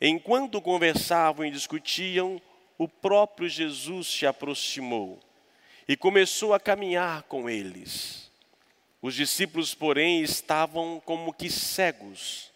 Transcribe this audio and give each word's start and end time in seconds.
Enquanto 0.00 0.62
conversavam 0.62 1.44
e 1.44 1.50
discutiam, 1.50 2.40
o 2.78 2.88
próprio 2.88 3.48
Jesus 3.48 4.06
se 4.06 4.26
aproximou 4.26 5.20
e 5.86 5.96
começou 5.96 6.54
a 6.54 6.60
caminhar 6.60 7.24
com 7.24 7.50
eles. 7.50 8.30
Os 9.02 9.14
discípulos, 9.14 9.74
porém, 9.74 10.22
estavam 10.22 11.02
como 11.04 11.34
que 11.34 11.50
cegos 11.50 12.50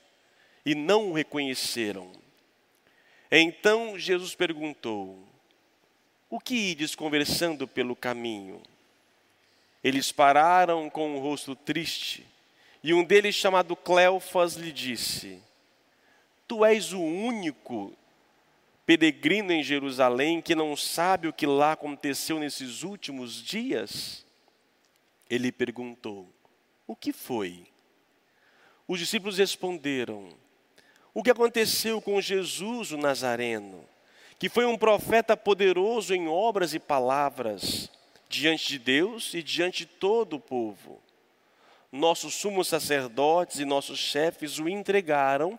e 0.64 0.74
não 0.74 1.10
o 1.10 1.12
reconheceram. 1.12 2.10
Então 3.30 3.98
Jesus 3.98 4.34
perguntou: 4.34 5.18
O 6.30 6.40
que 6.40 6.54
ides 6.54 6.94
conversando 6.94 7.68
pelo 7.68 7.94
caminho? 7.94 8.62
Eles 9.82 10.10
pararam 10.10 10.88
com 10.88 11.16
o 11.16 11.20
rosto 11.20 11.54
triste, 11.54 12.26
e 12.82 12.94
um 12.94 13.04
deles, 13.04 13.34
chamado 13.34 13.76
Cleofas, 13.76 14.54
lhe 14.54 14.72
disse: 14.72 15.42
Tu 16.46 16.64
és 16.64 16.92
o 16.92 17.00
único 17.00 17.96
peregrino 18.84 19.52
em 19.52 19.62
Jerusalém 19.62 20.40
que 20.40 20.54
não 20.54 20.76
sabe 20.76 21.28
o 21.28 21.32
que 21.32 21.46
lá 21.46 21.72
aconteceu 21.72 22.38
nesses 22.38 22.82
últimos 22.82 23.42
dias? 23.42 24.26
Ele 25.28 25.50
perguntou: 25.50 26.28
O 26.86 26.94
que 26.94 27.12
foi? 27.12 27.66
Os 28.86 28.98
discípulos 28.98 29.38
responderam: 29.38 30.28
O 31.14 31.22
que 31.22 31.30
aconteceu 31.30 32.00
com 32.00 32.20
Jesus 32.20 32.92
o 32.92 32.98
Nazareno, 32.98 33.84
que 34.38 34.48
foi 34.48 34.66
um 34.66 34.76
profeta 34.76 35.36
poderoso 35.36 36.14
em 36.14 36.28
obras 36.28 36.74
e 36.74 36.78
palavras, 36.78 37.90
diante 38.28 38.68
de 38.68 38.78
Deus 38.78 39.32
e 39.32 39.42
diante 39.42 39.78
de 39.78 39.86
todo 39.86 40.36
o 40.36 40.40
povo. 40.40 41.00
Nossos 41.90 42.34
sumos 42.34 42.66
sacerdotes 42.66 43.60
e 43.60 43.64
nossos 43.64 43.98
chefes 43.98 44.58
o 44.58 44.68
entregaram 44.68 45.58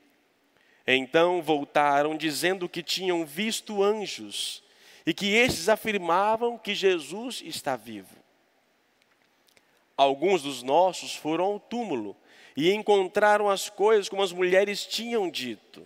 Então 0.85 1.41
voltaram 1.41 2.17
dizendo 2.17 2.67
que 2.67 2.81
tinham 2.81 3.25
visto 3.25 3.83
anjos 3.83 4.63
e 5.05 5.13
que 5.13 5.33
estes 5.33 5.69
afirmavam 5.69 6.57
que 6.57 6.73
Jesus 6.73 7.41
está 7.45 7.75
vivo. 7.75 8.15
Alguns 9.95 10.41
dos 10.41 10.63
nossos 10.63 11.15
foram 11.15 11.45
ao 11.45 11.59
túmulo 11.59 12.15
e 12.55 12.71
encontraram 12.71 13.49
as 13.49 13.69
coisas 13.69 14.09
como 14.09 14.23
as 14.23 14.31
mulheres 14.31 14.85
tinham 14.85 15.29
dito. 15.29 15.85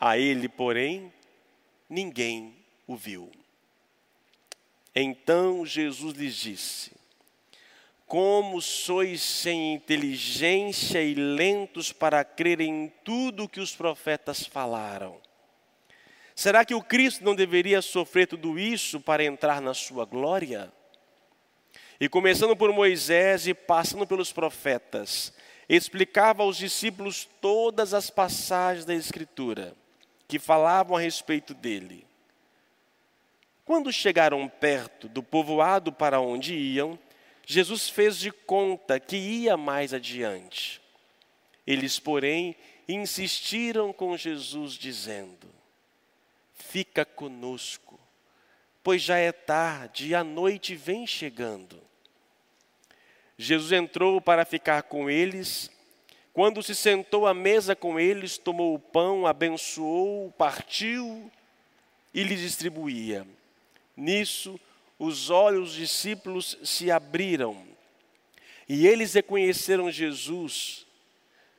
A 0.00 0.18
ele, 0.18 0.48
porém, 0.48 1.12
ninguém 1.88 2.54
o 2.86 2.96
viu. 2.96 3.30
Então 4.94 5.64
Jesus 5.64 6.16
lhes 6.16 6.34
disse: 6.34 6.97
Como 8.08 8.60
sois 8.60 9.20
sem 9.20 9.74
inteligência 9.74 11.00
e 11.00 11.14
lentos 11.14 11.92
para 11.92 12.24
crer 12.24 12.60
em 12.60 12.92
tudo 13.04 13.48
que 13.48 13.60
os 13.60 13.76
profetas 13.76 14.44
falaram. 14.44 15.20
Será 16.34 16.64
que 16.64 16.74
o 16.74 16.82
Cristo 16.82 17.22
não 17.22 17.34
deveria 17.34 17.82
sofrer 17.82 18.26
tudo 18.26 18.58
isso 18.58 18.98
para 18.98 19.22
entrar 19.22 19.60
na 19.60 19.74
sua 19.74 20.06
glória? 20.06 20.72
E 22.00 22.08
começando 22.08 22.56
por 22.56 22.72
Moisés 22.72 23.46
e 23.46 23.52
passando 23.52 24.06
pelos 24.06 24.32
profetas, 24.32 25.32
explicava 25.68 26.42
aos 26.42 26.56
discípulos 26.56 27.28
todas 27.40 27.92
as 27.92 28.08
passagens 28.08 28.86
da 28.86 28.94
Escritura 28.94 29.76
que 30.26 30.38
falavam 30.38 30.96
a 30.96 31.00
respeito 31.00 31.52
dele. 31.52 32.06
Quando 33.64 33.92
chegaram 33.92 34.48
perto 34.48 35.08
do 35.08 35.22
povoado 35.22 35.92
para 35.92 36.20
onde 36.20 36.54
iam, 36.54 36.98
Jesus 37.50 37.88
fez 37.88 38.18
de 38.18 38.30
conta 38.30 39.00
que 39.00 39.16
ia 39.16 39.56
mais 39.56 39.94
adiante. 39.94 40.82
Eles, 41.66 41.98
porém, 41.98 42.54
insistiram 42.86 43.90
com 43.90 44.14
Jesus, 44.18 44.74
dizendo: 44.74 45.48
Fica 46.52 47.06
conosco, 47.06 47.98
pois 48.82 49.00
já 49.00 49.16
é 49.16 49.32
tarde 49.32 50.08
e 50.08 50.14
a 50.14 50.22
noite 50.22 50.74
vem 50.74 51.06
chegando. 51.06 51.82
Jesus 53.38 53.72
entrou 53.72 54.20
para 54.20 54.44
ficar 54.44 54.82
com 54.82 55.08
eles. 55.08 55.70
Quando 56.34 56.62
se 56.62 56.74
sentou 56.74 57.26
à 57.26 57.32
mesa 57.32 57.74
com 57.74 57.98
eles, 57.98 58.36
tomou 58.36 58.74
o 58.74 58.78
pão, 58.78 59.26
abençoou, 59.26 60.30
partiu 60.32 61.32
e 62.12 62.22
lhes 62.22 62.40
distribuía. 62.40 63.26
Nisso, 63.96 64.60
os 64.98 65.30
olhos 65.30 65.70
dos 65.70 65.74
discípulos 65.74 66.58
se 66.62 66.90
abriram 66.90 67.66
e 68.68 68.86
eles 68.86 69.14
reconheceram 69.14 69.90
Jesus. 69.90 70.86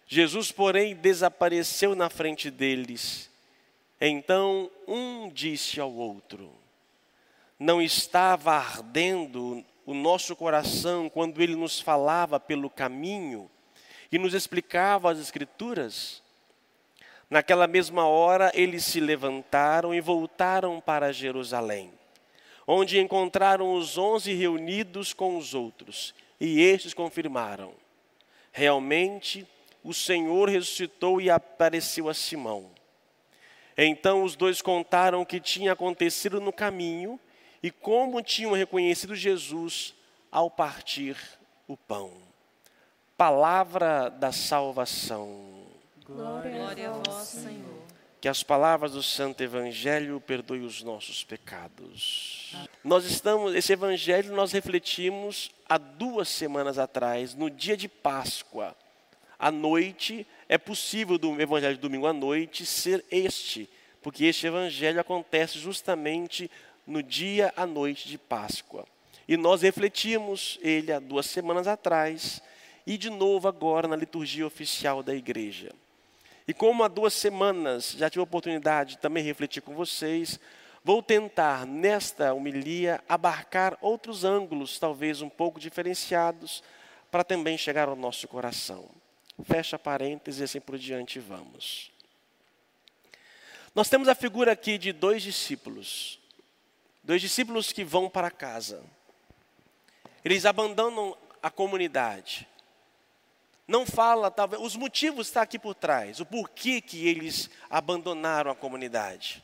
Jesus, 0.05 0.51
porém, 0.51 0.95
desapareceu 0.95 1.95
na 1.95 2.09
frente 2.09 2.51
deles. 2.51 3.29
Então 3.99 4.69
um 4.87 5.29
disse 5.29 5.79
ao 5.79 5.91
outro: 5.91 6.51
Não 7.57 7.81
estava 7.81 8.53
ardendo 8.53 9.63
o 9.85 9.93
nosso 9.93 10.35
coração 10.35 11.09
quando 11.09 11.41
ele 11.41 11.55
nos 11.55 11.79
falava 11.79 12.39
pelo 12.39 12.69
caminho 12.69 13.49
e 14.11 14.17
nos 14.17 14.33
explicava 14.33 15.11
as 15.11 15.19
Escrituras? 15.19 16.21
Naquela 17.29 17.67
mesma 17.67 18.07
hora, 18.07 18.51
eles 18.55 18.83
se 18.83 18.99
levantaram 18.99 19.93
e 19.93 20.01
voltaram 20.01 20.81
para 20.81 21.13
Jerusalém, 21.13 21.91
onde 22.71 22.99
encontraram 22.99 23.73
os 23.73 23.97
onze 23.97 24.31
reunidos 24.31 25.11
com 25.11 25.35
os 25.39 25.55
outros, 25.55 26.13
e 26.39 26.61
estes 26.61 26.93
confirmaram: 26.93 27.73
realmente 28.51 29.43
o 29.83 29.91
Senhor 29.91 30.47
ressuscitou 30.47 31.19
e 31.19 31.31
apareceu 31.31 32.07
a 32.07 32.13
Simão. 32.13 32.69
Então 33.75 34.23
os 34.23 34.35
dois 34.35 34.61
contaram 34.61 35.21
o 35.21 35.25
que 35.25 35.39
tinha 35.39 35.73
acontecido 35.73 36.39
no 36.39 36.53
caminho 36.53 37.19
e 37.63 37.71
como 37.71 38.21
tinham 38.21 38.51
reconhecido 38.51 39.15
Jesus 39.15 39.95
ao 40.31 40.51
partir 40.51 41.17
o 41.67 41.75
pão. 41.75 42.11
Palavra 43.17 44.09
da 44.09 44.31
salvação. 44.31 45.65
Glória, 46.05 46.89
a 46.89 46.91
vós, 46.91 47.27
Senhor. 47.29 47.78
Que 48.21 48.27
as 48.27 48.43
palavras 48.43 48.91
do 48.91 49.01
Santo 49.01 49.41
Evangelho 49.41 50.19
perdoem 50.19 50.63
os 50.63 50.83
nossos 50.83 51.23
pecados. 51.23 52.53
Nós 52.83 53.05
estamos, 53.05 53.55
esse 53.55 53.71
Evangelho 53.71 54.35
nós 54.35 54.51
refletimos 54.51 55.51
há 55.67 55.77
duas 55.77 56.27
semanas 56.27 56.77
atrás, 56.77 57.33
no 57.33 57.49
dia 57.49 57.77
de 57.77 57.87
Páscoa. 57.87 58.75
À 59.37 59.49
noite, 59.49 60.27
é 60.49 60.57
possível 60.57 61.17
do 61.17 61.39
Evangelho 61.39 61.75
de 61.75 61.81
domingo 61.81 62.07
à 62.07 62.11
noite 62.13 62.65
ser 62.65 63.05
este, 63.09 63.69
porque 64.01 64.25
este 64.25 64.47
Evangelho 64.47 64.99
acontece 64.99 65.57
justamente 65.57 66.51
no 66.85 67.01
dia 67.01 67.53
à 67.55 67.65
noite 67.65 68.09
de 68.09 68.17
Páscoa. 68.17 68.85
E 69.27 69.37
nós 69.37 69.61
refletimos 69.61 70.57
ele 70.61 70.91
há 70.91 70.99
duas 70.99 71.27
semanas 71.27 71.67
atrás 71.67 72.41
e 72.85 72.97
de 72.97 73.11
novo 73.11 73.47
agora 73.47 73.87
na 73.87 73.95
liturgia 73.95 74.45
oficial 74.45 75.03
da 75.03 75.13
igreja. 75.13 75.71
E 76.49 76.53
como 76.53 76.83
há 76.83 76.87
duas 76.87 77.13
semanas 77.13 77.91
já 77.91 78.09
tive 78.09 78.21
a 78.21 78.23
oportunidade 78.23 78.95
de 78.95 78.97
também 78.97 79.23
refletir 79.23 79.61
com 79.61 79.75
vocês, 79.75 80.39
vou 80.83 81.03
tentar 81.03 81.63
nesta 81.63 82.33
homilia 82.33 83.03
abarcar 83.07 83.77
outros 83.81 84.23
ângulos, 84.23 84.79
talvez 84.79 85.21
um 85.21 85.29
pouco 85.29 85.59
diferenciados, 85.59 86.63
para 87.11 87.23
também 87.23 87.55
chegar 87.55 87.87
ao 87.87 87.95
nosso 87.95 88.27
coração. 88.27 88.89
Fecha 89.43 89.77
parênteses 89.77 90.41
e 90.41 90.43
assim 90.45 90.59
por 90.59 90.75
diante 90.79 91.19
vamos. 91.19 91.91
Nós 93.75 93.87
temos 93.87 94.07
a 94.07 94.15
figura 94.15 94.53
aqui 94.53 94.79
de 94.79 94.91
dois 94.91 95.21
discípulos, 95.21 96.19
Dois 97.03 97.21
discípulos 97.21 97.71
que 97.71 97.83
vão 97.83 98.09
para 98.09 98.31
casa. 98.31 98.83
Eles 100.25 100.47
abandonam 100.47 101.15
a 101.43 101.51
comunidade. 101.51 102.47
Não 103.69 103.85
fala, 103.85 104.31
talvez, 104.31 104.59
os 104.63 104.75
motivos 104.75 105.27
estão 105.27 105.43
aqui 105.43 105.59
por 105.59 105.75
trás, 105.75 106.19
o 106.19 106.25
porquê 106.25 106.81
que 106.81 107.07
eles 107.07 107.51
abandonaram 107.69 108.49
a 108.49 108.55
comunidade. 108.55 109.43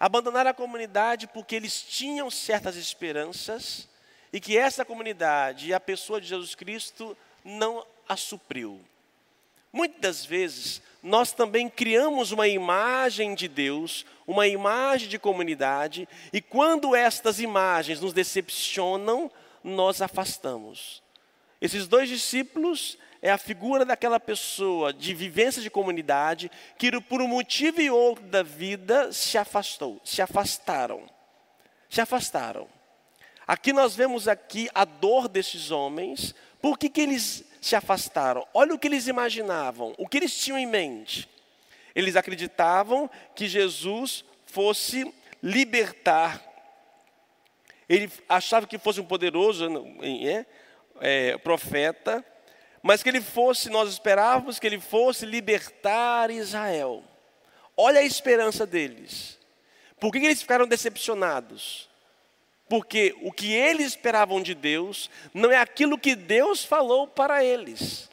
Abandonaram 0.00 0.50
a 0.50 0.54
comunidade 0.54 1.28
porque 1.28 1.54
eles 1.54 1.80
tinham 1.80 2.28
certas 2.28 2.74
esperanças 2.74 3.88
e 4.32 4.40
que 4.40 4.58
essa 4.58 4.84
comunidade 4.84 5.68
e 5.68 5.72
a 5.72 5.78
pessoa 5.78 6.20
de 6.20 6.26
Jesus 6.26 6.56
Cristo 6.56 7.16
não 7.44 7.86
a 8.08 8.16
supriu. 8.16 8.80
Muitas 9.72 10.24
vezes 10.26 10.82
nós 11.00 11.30
também 11.30 11.68
criamos 11.68 12.32
uma 12.32 12.48
imagem 12.48 13.32
de 13.32 13.46
Deus, 13.46 14.04
uma 14.26 14.48
imagem 14.48 15.08
de 15.08 15.20
comunidade, 15.20 16.08
e 16.32 16.40
quando 16.40 16.96
estas 16.96 17.38
imagens 17.38 18.00
nos 18.00 18.12
decepcionam, 18.12 19.30
nós 19.62 20.02
afastamos. 20.02 21.00
Esses 21.60 21.86
dois 21.86 22.08
discípulos 22.08 22.98
é 23.22 23.30
a 23.30 23.38
figura 23.38 23.84
daquela 23.84 24.18
pessoa 24.18 24.92
de 24.92 25.14
vivência 25.14 25.62
de 25.62 25.70
comunidade 25.70 26.50
que 26.76 27.00
por 27.00 27.22
um 27.22 27.28
motivo 27.28 27.80
e 27.80 27.88
outro 27.88 28.24
da 28.24 28.42
vida 28.42 29.12
se 29.12 29.38
afastou, 29.38 30.00
se 30.04 30.20
afastaram. 30.20 31.08
Se 31.88 32.00
afastaram. 32.00 32.68
Aqui 33.46 33.72
nós 33.72 33.94
vemos 33.94 34.26
aqui 34.26 34.68
a 34.74 34.84
dor 34.84 35.28
desses 35.28 35.70
homens. 35.70 36.34
Por 36.60 36.76
que, 36.76 36.88
que 36.88 37.00
eles 37.00 37.44
se 37.60 37.76
afastaram? 37.76 38.44
Olha 38.52 38.74
o 38.74 38.78
que 38.78 38.88
eles 38.88 39.06
imaginavam, 39.06 39.94
o 39.98 40.08
que 40.08 40.16
eles 40.16 40.36
tinham 40.36 40.58
em 40.58 40.66
mente. 40.66 41.28
Eles 41.94 42.16
acreditavam 42.16 43.08
que 43.36 43.46
Jesus 43.46 44.24
fosse 44.46 45.14
libertar. 45.40 46.42
Ele 47.88 48.10
achava 48.28 48.66
que 48.66 48.78
fosse 48.78 49.00
um 49.00 49.04
poderoso 49.04 49.64
é, 50.02 50.46
é, 51.00 51.38
profeta, 51.38 52.24
mas 52.82 53.02
que 53.02 53.08
ele 53.08 53.20
fosse, 53.20 53.70
nós 53.70 53.88
esperávamos 53.90 54.58
que 54.58 54.66
ele 54.66 54.80
fosse 54.80 55.24
libertar 55.24 56.30
Israel. 56.30 57.04
Olha 57.76 58.00
a 58.00 58.04
esperança 58.04 58.66
deles. 58.66 59.38
Por 60.00 60.10
que, 60.10 60.18
eles 60.18 60.42
ficaram 60.42 60.66
decepcionados? 60.66 61.88
Porque 62.68 63.14
o 63.22 63.30
que 63.30 63.52
eles 63.52 63.88
esperavam 63.88 64.42
de 64.42 64.54
Deus 64.54 65.08
não 65.32 65.52
é 65.52 65.56
aquilo 65.56 65.96
que 65.96 66.16
Deus 66.16 66.64
falou 66.64 67.06
para 67.06 67.44
eles. 67.44 68.10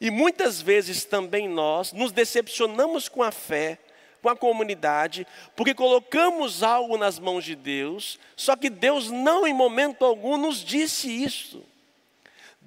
E 0.00 0.10
muitas 0.10 0.62
vezes 0.62 1.04
também 1.04 1.48
nós 1.48 1.92
nos 1.92 2.12
decepcionamos 2.12 3.08
com 3.08 3.22
a 3.22 3.32
fé, 3.32 3.78
com 4.22 4.28
a 4.28 4.36
comunidade, 4.36 5.26
porque 5.56 5.74
colocamos 5.74 6.62
algo 6.62 6.96
nas 6.96 7.18
mãos 7.18 7.44
de 7.44 7.56
Deus, 7.56 8.18
só 8.36 8.54
que 8.54 8.70
Deus 8.70 9.10
não 9.10 9.46
em 9.46 9.52
momento 9.52 10.04
algum 10.04 10.36
nos 10.36 10.64
disse 10.64 11.10
isso. 11.10 11.64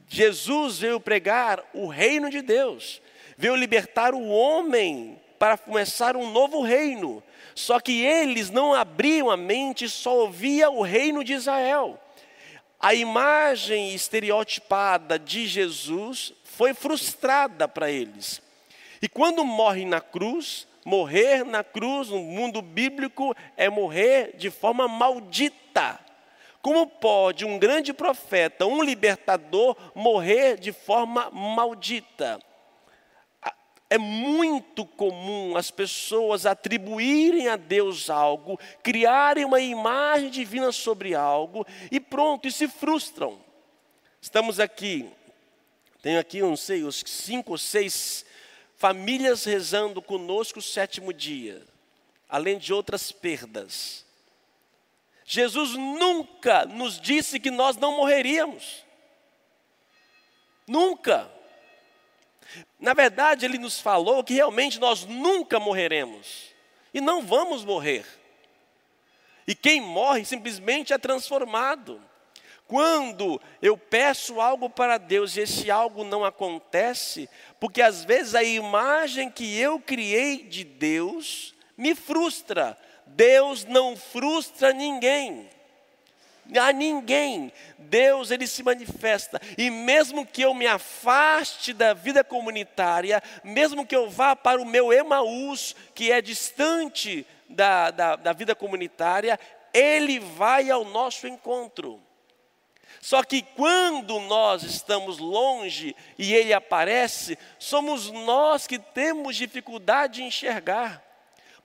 Jesus 0.08 0.80
veio 0.80 1.00
pregar 1.00 1.64
o 1.74 1.88
reino 1.88 2.30
de 2.30 2.42
Deus, 2.42 3.02
veio 3.38 3.56
libertar 3.56 4.14
o 4.14 4.28
homem 4.28 5.20
para 5.38 5.58
começar 5.58 6.16
um 6.16 6.32
novo 6.32 6.62
reino. 6.62 7.22
Só 7.54 7.80
que 7.80 8.04
eles 8.04 8.50
não 8.50 8.74
abriam 8.74 9.30
a 9.30 9.38
mente, 9.38 9.90
só 9.90 10.16
ouvia 10.16 10.70
o 10.70 10.82
reino 10.82 11.24
de 11.24 11.34
Israel. 11.34 12.00
A 12.80 12.94
imagem 12.94 13.94
estereotipada 13.94 15.18
de 15.18 15.48
Jesus 15.48 16.34
foi 16.44 16.74
frustrada 16.74 17.68
para 17.68 17.90
eles. 17.90 18.42
E 19.02 19.10
quando 19.10 19.44
morre 19.44 19.86
na 19.86 20.00
cruz, 20.00 20.68
morrer 20.86 21.44
na 21.44 21.64
cruz, 21.64 22.10
no 22.10 22.20
mundo 22.20 22.62
bíblico, 22.62 23.36
é 23.56 23.70
morrer 23.70 24.36
de 24.38 24.50
forma 24.50 24.88
maldita. 24.88 26.00
Como 26.68 26.86
pode 26.86 27.46
um 27.46 27.58
grande 27.58 27.94
profeta, 27.94 28.66
um 28.66 28.84
libertador, 28.84 29.78
morrer 29.96 30.58
de 30.58 30.74
forma 30.74 31.32
maldita? 31.32 32.42
É 33.90 33.98
muito 33.98 34.86
comum 34.86 35.56
as 35.56 35.72
pessoas 35.72 36.46
atribuírem 36.46 37.48
a 37.48 37.56
Deus 37.56 38.10
algo, 38.10 38.60
criarem 38.84 39.46
uma 39.46 39.62
imagem 39.62 40.30
divina 40.30 40.74
sobre 40.74 41.16
algo 41.16 41.66
e 41.90 42.02
pronto, 42.02 42.50
e 42.50 42.52
se 42.52 42.68
frustram. 42.68 43.40
Estamos 44.20 44.60
aqui, 44.60 45.10
tenho 46.02 46.20
aqui, 46.20 46.42
não 46.42 46.58
sei, 46.58 46.84
os 46.84 47.02
cinco 47.06 47.54
ou 47.54 47.58
seis 47.58 48.26
famílias 48.76 49.46
rezando 49.46 50.02
conosco 50.02 50.60
o 50.60 50.62
sétimo 50.62 51.14
dia, 51.14 51.66
além 52.28 52.58
de 52.58 52.74
outras 52.74 53.10
perdas. 53.10 54.06
Jesus 55.30 55.74
nunca 55.74 56.66
nos 56.66 57.02
disse 57.02 57.38
que 57.38 57.52
nós 57.52 57.76
não 57.76 57.98
morreríamos. 57.98 58.86
Nunca. 60.66 61.30
Na 62.80 62.94
verdade, 62.94 63.44
ele 63.44 63.58
nos 63.58 63.78
falou 63.78 64.24
que 64.24 64.36
realmente 64.36 64.80
nós 64.80 65.04
nunca 65.04 65.60
morreremos 65.60 66.56
e 66.94 67.02
não 67.02 67.22
vamos 67.22 67.66
morrer. 67.66 68.06
E 69.46 69.54
quem 69.54 69.82
morre 69.82 70.24
simplesmente 70.24 70.94
é 70.94 70.98
transformado. 70.98 72.02
Quando 72.66 73.42
eu 73.62 73.78
peço 73.78 74.40
algo 74.40 74.70
para 74.70 74.98
Deus 74.98 75.36
e 75.36 75.42
esse 75.42 75.70
algo 75.70 76.06
não 76.06 76.24
acontece, 76.24 77.30
porque 77.60 77.82
às 77.82 78.06
vezes 78.06 78.34
a 78.34 78.44
imagem 78.44 79.30
que 79.30 79.58
eu 79.58 79.78
criei 79.78 80.44
de 80.44 80.64
Deus 80.64 81.54
me 81.78 81.94
frustra. 81.94 82.78
Deus 83.16 83.66
não 83.66 83.96
frustra 83.96 84.74
ninguém 84.74 85.50
a 86.56 86.72
ninguém. 86.72 87.52
Deus 87.78 88.32
ele 88.32 88.48
se 88.48 88.64
manifesta. 88.64 89.42
E 89.58 89.70
mesmo 89.70 90.26
que 90.26 90.44
eu 90.44 90.54
me 90.54 90.68
afaste 90.68 91.74
da 91.74 91.94
vida 91.94 92.24
comunitária, 92.24 93.22
mesmo 93.44 93.86
que 93.86 93.96
eu 93.96 94.10
vá 94.10 94.36
para 94.36 94.62
o 94.62 94.66
meu 94.66 94.94
Emaús, 94.94 95.76
que 95.94 96.12
é 96.12 96.22
distante 96.22 97.26
da, 97.50 97.92
da, 97.92 98.16
da 98.16 98.34
vida 98.34 98.56
comunitária, 98.56 99.40
ele 99.74 100.20
vai 100.20 100.70
ao 100.70 100.86
nosso 100.86 101.28
encontro. 101.28 102.02
Só 103.02 103.24
que 103.24 103.42
quando 103.42 104.20
nós 104.22 104.64
estamos 104.64 105.18
longe 105.18 105.96
e 106.18 106.34
ele 106.34 106.54
aparece, 106.54 107.38
somos 107.60 108.12
nós 108.12 108.66
que 108.66 108.80
temos 108.80 109.36
dificuldade 109.36 110.16
de 110.16 110.24
enxergar 110.24 111.07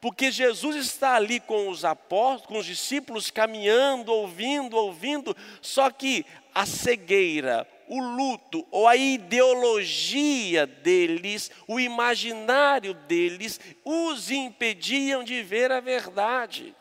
porque 0.03 0.33
Jesus 0.33 0.75
está 0.75 1.15
ali 1.15 1.39
com 1.39 1.69
os 1.69 1.85
apóstolos, 1.85 2.47
com 2.47 2.59
os 2.59 2.67
discípulos, 2.67 3.31
caminhando, 3.31 4.13
ouvindo, 4.13 4.77
ouvindo, 4.77 5.37
só 5.61 5.93
que 5.93 6.27
a 6.53 6.67
cegueira, 6.67 7.69
o 7.87 8.01
luto 8.01 8.67
ou 8.73 8.89
a 8.89 8.97
ideologia 8.97 10.67
deles, 10.67 11.53
o 11.69 11.79
imaginário 11.79 12.95
deles, 12.95 13.61
os 13.85 14.29
impediam 14.29 15.23
de 15.23 15.41
ver 15.41 15.71
a 15.71 15.79
verdade. 15.79 16.75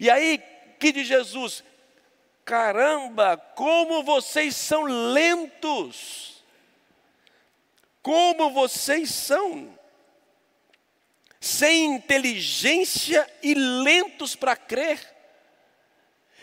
E 0.00 0.08
aí, 0.08 0.42
que 0.80 0.92
de 0.92 1.04
Jesus? 1.04 1.62
Caramba, 2.42 3.36
como 3.36 4.02
vocês 4.02 4.56
são 4.56 4.84
lentos! 4.84 6.42
Como 8.00 8.50
vocês 8.50 9.10
são 9.10 9.81
sem 11.42 11.96
inteligência 11.96 13.28
e 13.42 13.52
lentos 13.52 14.36
para 14.36 14.54
crer. 14.54 15.00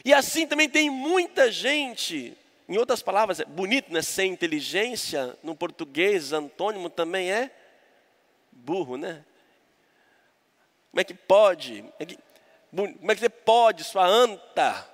E 0.03 0.13
assim 0.13 0.45
também 0.45 0.67
tem 0.67 0.89
muita 0.89 1.49
gente, 1.49 2.37
em 2.67 2.77
outras 2.77 3.01
palavras, 3.01 3.39
é 3.39 3.45
bonito, 3.45 3.93
né? 3.93 4.01
Sem 4.01 4.29
inteligência, 4.33 5.37
no 5.41 5.55
português, 5.55 6.33
antônimo 6.33 6.89
também 6.89 7.31
é 7.31 7.49
burro, 8.51 8.97
né? 8.97 9.23
Como 10.91 10.99
é 10.99 11.03
que 11.05 11.13
pode? 11.13 11.85
Como 12.69 13.11
é 13.11 13.15
que 13.15 13.21
você 13.21 13.29
pode, 13.29 13.85
sua 13.85 14.05
anta? 14.05 14.85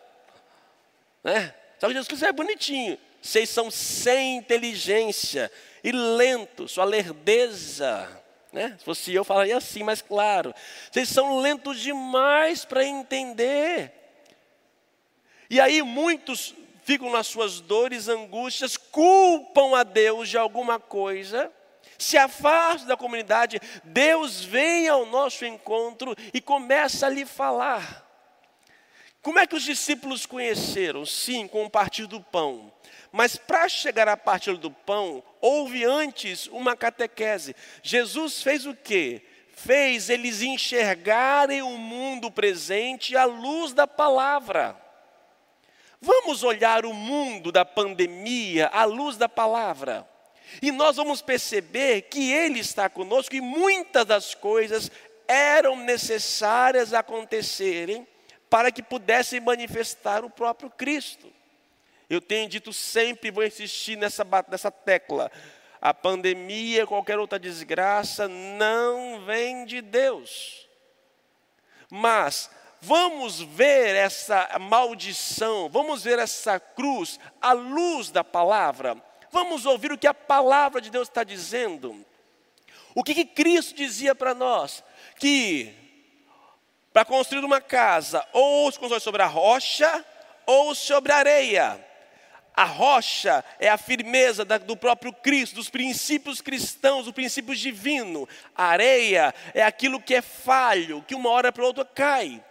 Né? 1.24 1.52
Só 1.80 1.88
que 1.88 1.94
Jesus 1.94 2.08
Cristo 2.08 2.26
é 2.28 2.32
bonitinho. 2.32 3.00
Vocês 3.20 3.50
são 3.50 3.72
sem 3.72 4.38
inteligência 4.38 5.52
e 5.84 5.92
lentos, 5.92 6.74
sua 6.74 6.86
lerdeza. 6.86 8.24
Né? 8.56 8.74
Se 8.80 8.86
fosse 8.86 9.14
eu, 9.14 9.26
falaria 9.26 9.58
assim, 9.58 9.84
mas 9.84 10.02
claro. 10.02 10.56
Vocês 10.90 11.10
são 11.10 11.40
lentos 11.40 11.78
demais 11.82 12.64
para 12.64 12.86
entender. 12.86 13.92
E 15.50 15.60
aí 15.60 15.82
muitos 15.82 16.56
ficam 16.82 17.12
nas 17.12 17.28
suas 17.28 17.60
dores, 17.60 18.08
angústias, 18.08 18.78
culpam 18.78 19.78
a 19.78 19.84
Deus 19.84 20.30
de 20.30 20.38
alguma 20.38 20.80
coisa, 20.80 21.52
se 21.98 22.18
afastam 22.18 22.88
da 22.88 22.96
comunidade. 22.96 23.60
Deus 23.84 24.46
vem 24.46 24.88
ao 24.88 25.06
nosso 25.06 25.44
encontro 25.44 26.16
e 26.34 26.40
começa 26.40 27.08
a 27.08 27.10
lhe 27.10 27.26
falar. 27.26 28.05
Como 29.26 29.40
é 29.40 29.48
que 29.48 29.56
os 29.56 29.64
discípulos 29.64 30.28
conheceram? 30.28 31.04
Sim, 31.04 31.48
com 31.48 31.66
o 31.66 31.70
partir 31.70 32.06
do 32.06 32.22
pão. 32.22 32.72
Mas 33.12 33.36
para 33.36 33.68
chegar 33.68 34.08
à 34.08 34.16
parte 34.16 34.54
do 34.54 34.70
pão, 34.70 35.24
houve 35.42 35.84
antes 35.84 36.46
uma 36.46 36.76
catequese. 36.76 37.56
Jesus 37.82 38.44
fez 38.44 38.68
o 38.68 38.76
quê? 38.76 39.24
fez 39.56 40.12
eles 40.12 40.44
enxergarem 40.44 41.64
o 41.64 41.76
mundo 41.76 42.30
presente 42.30 43.18
à 43.18 43.26
luz 43.26 43.74
da 43.74 43.88
palavra. 43.88 44.80
Vamos 46.00 46.44
olhar 46.44 46.86
o 46.86 46.94
mundo 46.94 47.52
da 47.52 47.66
pandemia 47.66 48.68
à 48.68 48.84
luz 48.84 49.18
da 49.18 49.28
palavra. 49.28 50.08
E 50.62 50.72
nós 50.72 50.98
vamos 50.98 51.24
perceber 51.24 52.04
que 52.04 52.32
Ele 52.32 52.60
está 52.60 52.88
conosco 52.88 53.34
e 53.34 53.42
muitas 53.42 54.06
das 54.06 54.36
coisas 54.36 54.92
eram 55.28 55.78
necessárias 55.78 56.94
acontecerem 56.94 58.06
para 58.50 58.72
que 58.72 58.84
pudessem 58.84 59.40
manifestar 59.40 60.24
o 60.24 60.30
próprio 60.30 60.70
Cristo. 60.70 61.32
Eu 62.10 62.22
tenho 62.22 62.48
dito 62.48 62.72
sempre, 62.72 63.32
vou 63.32 63.44
insistir 63.44 63.96
nessa, 63.96 64.26
nessa 64.48 64.70
tecla: 64.70 65.32
a 65.82 65.94
pandemia, 65.94 66.86
qualquer 66.86 67.18
outra 67.18 67.40
desgraça, 67.40 68.28
não 68.28 69.26
vem 69.26 69.66
de 69.66 69.82
Deus. 69.82 70.68
Mas 71.90 72.50
vamos 72.82 73.42
ver 73.42 73.96
essa 73.96 74.58
maldição, 74.60 75.70
vamos 75.70 76.04
ver 76.04 76.20
essa 76.20 76.60
cruz 76.60 77.20
à 77.42 77.54
luz 77.54 78.12
da 78.12 78.24
palavra. 78.24 79.02
Vamos 79.32 79.66
ouvir 79.66 79.92
o 79.92 79.98
que 79.98 80.08
a 80.08 80.14
palavra 80.14 80.80
de 80.80 80.90
Deus 80.90 81.08
está 81.08 81.24
dizendo. 81.24 82.06
O 82.94 83.04
que, 83.04 83.14
que 83.14 83.26
Cristo 83.26 83.76
dizia 83.76 84.16
para 84.16 84.34
nós? 84.34 84.84
Que 85.20 85.85
para 86.96 87.04
construir 87.04 87.44
uma 87.44 87.60
casa, 87.60 88.26
ou 88.32 88.72
se 88.72 88.80
constrói 88.80 89.02
sobre 89.02 89.22
a 89.22 89.26
rocha, 89.26 90.06
ou 90.46 90.74
sobre 90.74 91.12
a 91.12 91.18
areia. 91.18 91.86
A 92.56 92.64
rocha 92.64 93.44
é 93.60 93.68
a 93.68 93.78
firmeza 93.78 94.46
do 94.46 94.78
próprio 94.78 95.12
Cristo, 95.12 95.58
dos 95.58 95.70
princípios 95.70 96.40
cristãos, 96.40 97.04
dos 97.04 97.14
princípios 97.14 97.60
divinos. 97.60 98.30
A 98.56 98.68
areia 98.68 99.36
é 99.54 99.62
aquilo 99.62 100.00
que 100.00 100.16
é 100.16 100.22
falho, 100.22 101.04
que 101.06 101.14
uma 101.14 101.30
hora 101.32 101.52
para 101.52 101.66
outra 101.66 101.84
cai. 101.84 102.42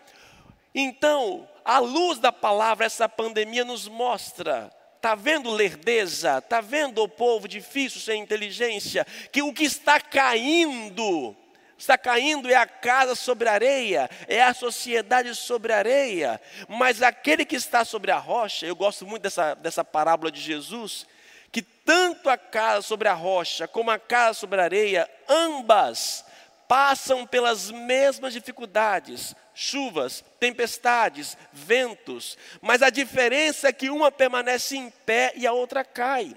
Então, 0.74 1.48
à 1.64 1.78
luz 1.78 2.18
da 2.18 2.30
palavra, 2.30 2.84
essa 2.84 3.08
pandemia 3.08 3.64
nos 3.64 3.88
mostra 3.88 4.70
Está 5.04 5.14
vendo 5.14 5.50
lerdeza? 5.50 6.38
Está 6.38 6.62
vendo 6.62 7.02
o 7.02 7.08
povo 7.08 7.46
difícil, 7.46 8.00
sem 8.00 8.22
inteligência? 8.22 9.06
Que 9.30 9.42
o 9.42 9.52
que 9.52 9.64
está 9.64 10.00
caindo, 10.00 11.36
está 11.84 11.98
caindo 11.98 12.50
é 12.50 12.54
a 12.54 12.66
casa 12.66 13.14
sobre 13.14 13.48
a 13.48 13.52
areia, 13.52 14.10
é 14.26 14.42
a 14.42 14.54
sociedade 14.54 15.34
sobre 15.34 15.72
a 15.72 15.78
areia. 15.78 16.40
Mas 16.68 17.02
aquele 17.02 17.44
que 17.44 17.56
está 17.56 17.84
sobre 17.84 18.10
a 18.10 18.18
rocha, 18.18 18.66
eu 18.66 18.74
gosto 18.74 19.06
muito 19.06 19.22
dessa, 19.22 19.54
dessa 19.54 19.84
parábola 19.84 20.32
de 20.32 20.40
Jesus, 20.40 21.06
que 21.52 21.62
tanto 21.62 22.28
a 22.28 22.36
casa 22.36 22.82
sobre 22.82 23.08
a 23.08 23.14
rocha 23.14 23.68
como 23.68 23.90
a 23.90 23.98
casa 23.98 24.40
sobre 24.40 24.60
a 24.60 24.64
areia, 24.64 25.08
ambas 25.28 26.24
passam 26.66 27.26
pelas 27.26 27.70
mesmas 27.70 28.32
dificuldades, 28.32 29.34
chuvas, 29.54 30.24
tempestades, 30.40 31.36
ventos, 31.52 32.38
mas 32.62 32.80
a 32.82 32.88
diferença 32.88 33.68
é 33.68 33.72
que 33.72 33.90
uma 33.90 34.10
permanece 34.10 34.76
em 34.76 34.90
pé 34.90 35.32
e 35.36 35.46
a 35.46 35.52
outra 35.52 35.84
cai. 35.84 36.34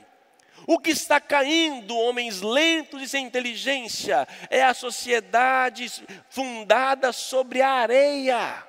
O 0.70 0.78
que 0.78 0.90
está 0.90 1.18
caindo, 1.22 1.98
homens 1.98 2.42
lentos 2.42 3.02
e 3.02 3.08
sem 3.08 3.26
inteligência, 3.26 4.28
é 4.50 4.62
a 4.62 4.74
sociedade 4.74 5.90
fundada 6.30 7.14
sobre 7.14 7.62
a 7.62 7.72
areia. 7.72 8.68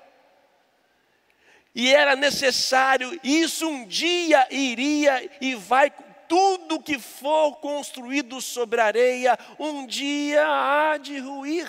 E 1.74 1.92
era 1.92 2.14
necessário, 2.14 3.18
isso 3.24 3.68
um 3.68 3.84
dia 3.84 4.46
iria 4.48 5.28
e 5.40 5.56
vai 5.56 5.92
tudo 6.28 6.80
que 6.80 7.00
for 7.00 7.56
construído 7.56 8.40
sobre 8.40 8.80
areia, 8.80 9.36
um 9.58 9.84
dia 9.84 10.46
há 10.46 10.98
de 10.98 11.18
ruir. 11.18 11.68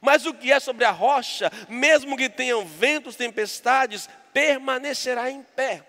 Mas 0.00 0.24
o 0.24 0.32
que 0.32 0.50
é 0.50 0.58
sobre 0.58 0.86
a 0.86 0.90
rocha, 0.90 1.52
mesmo 1.68 2.16
que 2.16 2.30
tenham 2.30 2.64
ventos, 2.64 3.14
tempestades, 3.14 4.08
permanecerá 4.32 5.30
em 5.30 5.42
pé. 5.42 5.84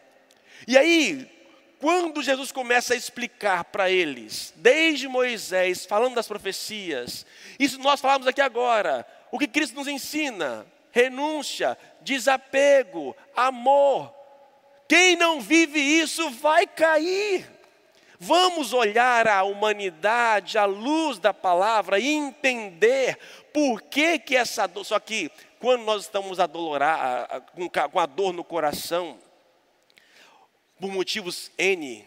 E 0.67 0.77
aí, 0.77 1.38
quando 1.79 2.21
Jesus 2.21 2.51
começa 2.51 2.93
a 2.93 2.97
explicar 2.97 3.63
para 3.63 3.89
eles, 3.89 4.53
desde 4.57 5.07
Moisés, 5.07 5.85
falando 5.85 6.15
das 6.15 6.27
profecias, 6.27 7.25
isso 7.57 7.79
nós 7.79 8.01
falamos 8.01 8.27
aqui 8.27 8.41
agora, 8.41 9.07
o 9.31 9.39
que 9.39 9.47
Cristo 9.47 9.75
nos 9.75 9.87
ensina: 9.87 10.65
renúncia, 10.91 11.77
desapego, 12.01 13.15
amor, 13.33 14.13
quem 14.89 15.15
não 15.15 15.39
vive 15.39 15.79
isso 15.79 16.29
vai 16.31 16.67
cair. 16.67 17.49
Vamos 18.21 18.73
olhar 18.73 19.29
a 19.29 19.43
humanidade 19.43 20.57
à 20.57 20.65
luz 20.65 21.17
da 21.19 21.33
palavra 21.33 21.99
e 21.99 22.09
entender 22.09 23.17
por 23.53 23.81
que, 23.83 24.19
que 24.19 24.35
essa 24.35 24.67
dor. 24.67 24.83
Só 24.83 24.99
que 24.99 25.31
quando 25.57 25.83
nós 25.83 26.01
estamos 26.01 26.37
adolorar, 26.37 27.43
com 27.89 27.99
a 27.99 28.05
dor 28.05 28.33
no 28.33 28.43
coração, 28.43 29.17
por 30.79 30.89
motivos 30.91 31.51
N, 31.57 32.05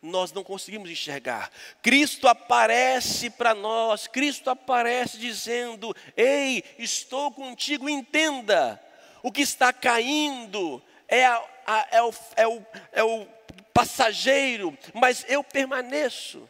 nós 0.00 0.32
não 0.32 0.44
conseguimos 0.44 0.88
enxergar. 0.90 1.50
Cristo 1.82 2.28
aparece 2.28 3.30
para 3.30 3.54
nós, 3.54 4.06
Cristo 4.06 4.50
aparece 4.50 5.18
dizendo: 5.18 5.94
Ei, 6.16 6.62
estou 6.78 7.32
contigo, 7.32 7.88
entenda. 7.88 8.82
O 9.22 9.32
que 9.32 9.42
está 9.42 9.72
caindo 9.72 10.82
é 11.08 11.26
a, 11.26 11.88
é 11.90 12.02
o, 12.02 12.14
é, 12.36 12.46
o, 12.46 12.66
é 12.92 13.04
o 13.04 13.26
passageiro, 13.74 14.76
mas 14.94 15.24
eu 15.28 15.42
permaneço. 15.42 16.48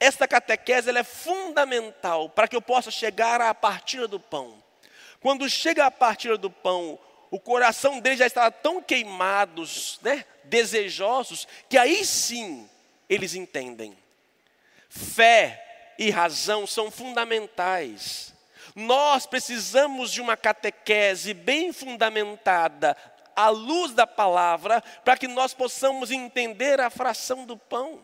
Esta 0.00 0.26
catequese 0.26 0.90
é 0.90 1.04
fundamental 1.04 2.28
para 2.28 2.48
que 2.48 2.56
eu 2.56 2.62
possa 2.62 2.90
chegar 2.90 3.40
à 3.40 3.54
partida 3.54 4.08
do 4.08 4.18
pão. 4.18 4.62
Quando 5.20 5.48
chega 5.48 5.86
a 5.86 5.90
partida 5.90 6.36
do 6.36 6.50
pão, 6.50 6.98
o 7.34 7.40
coração 7.40 7.98
deles 7.98 8.20
já 8.20 8.28
estava 8.28 8.52
tão 8.52 8.80
queimados, 8.80 9.98
né, 10.02 10.24
desejosos, 10.44 11.48
que 11.68 11.76
aí 11.76 12.04
sim 12.04 12.70
eles 13.10 13.34
entendem. 13.34 13.98
Fé 14.88 15.94
e 15.98 16.10
razão 16.10 16.64
são 16.64 16.92
fundamentais. 16.92 18.32
Nós 18.72 19.26
precisamos 19.26 20.12
de 20.12 20.20
uma 20.20 20.36
catequese 20.36 21.34
bem 21.34 21.72
fundamentada 21.72 22.96
à 23.34 23.48
luz 23.48 23.92
da 23.92 24.06
palavra, 24.06 24.80
para 25.04 25.16
que 25.16 25.26
nós 25.26 25.52
possamos 25.52 26.12
entender 26.12 26.80
a 26.80 26.88
fração 26.88 27.44
do 27.44 27.56
pão. 27.56 28.00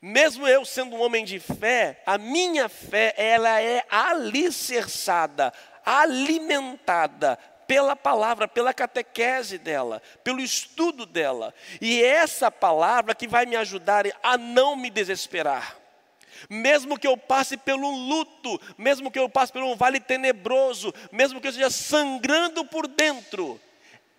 Mesmo 0.00 0.48
eu 0.48 0.64
sendo 0.64 0.96
um 0.96 1.02
homem 1.02 1.26
de 1.26 1.38
fé, 1.38 2.02
a 2.06 2.16
minha 2.16 2.70
fé, 2.70 3.12
ela 3.18 3.60
é 3.60 3.84
alicerçada, 3.90 5.52
alimentada 5.84 7.38
pela 7.68 7.94
palavra, 7.94 8.48
pela 8.48 8.72
catequese 8.72 9.58
dela, 9.58 10.02
pelo 10.24 10.40
estudo 10.40 11.04
dela. 11.04 11.54
E 11.82 12.02
é 12.02 12.06
essa 12.06 12.50
palavra 12.50 13.14
que 13.14 13.28
vai 13.28 13.44
me 13.44 13.56
ajudar 13.56 14.06
a 14.22 14.38
não 14.38 14.74
me 14.74 14.88
desesperar. 14.88 15.76
Mesmo 16.48 16.98
que 16.98 17.06
eu 17.06 17.16
passe 17.16 17.58
pelo 17.58 17.90
luto, 17.90 18.58
mesmo 18.78 19.10
que 19.10 19.18
eu 19.18 19.28
passe 19.28 19.52
por 19.52 19.62
um 19.62 19.76
vale 19.76 20.00
tenebroso, 20.00 20.94
mesmo 21.12 21.40
que 21.40 21.46
eu 21.46 21.50
esteja 21.50 21.68
sangrando 21.68 22.64
por 22.64 22.88
dentro, 22.88 23.60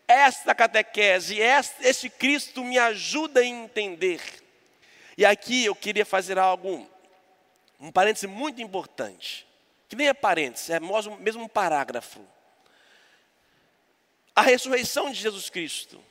esta 0.08 0.54
catequese, 0.54 1.40
este 1.82 2.10
Cristo 2.10 2.64
me 2.64 2.78
ajuda 2.78 3.40
a 3.40 3.46
entender. 3.46 4.22
E 5.18 5.26
aqui 5.26 5.66
eu 5.66 5.74
queria 5.74 6.06
fazer 6.06 6.38
algo, 6.38 6.88
um 7.80 7.92
parêntese 7.92 8.28
muito 8.28 8.62
importante, 8.62 9.48
que 9.88 9.96
nem 9.96 10.08
é 10.08 10.14
parêntese, 10.14 10.72
é 10.72 10.80
mesmo 10.80 11.44
um 11.44 11.48
parágrafo. 11.48 12.22
A 14.40 14.42
ressurreição 14.42 15.12
de 15.12 15.20
Jesus 15.20 15.50
Cristo, 15.50 16.02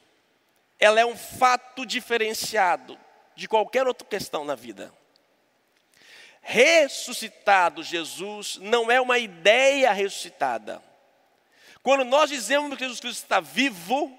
ela 0.79 1.01
é 1.01 1.07
um 1.07 1.17
fato 1.17 1.87
diferenciado 1.87 2.99
de 3.35 3.49
qualquer 3.49 3.87
outra 3.87 4.07
questão 4.07 4.45
na 4.45 4.55
vida. 4.55 4.93
Ressuscitado 6.43 7.83
Jesus 7.83 8.59
não 8.61 8.91
é 8.91 9.01
uma 9.01 9.19
ideia 9.19 9.91
ressuscitada. 9.95 10.83
Quando 11.83 12.05
nós 12.05 12.29
dizemos 12.29 12.77
que 12.77 12.85
Jesus 12.85 13.01
Cristo 13.01 13.23
está 13.23 13.41
vivo, 13.41 14.15